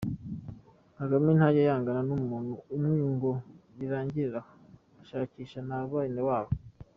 Kagame 0.97 1.29
ntajya 1.37 1.61
yangana 1.69 2.01
n’umuntu 2.09 2.53
umwe 2.75 2.97
ngo 3.13 3.31
birangirire 3.77 4.37
aho, 4.41 4.51
ashakisha 5.01 5.59
na 5.67 5.77
bene 5.91 6.21
wabo. 6.29 6.51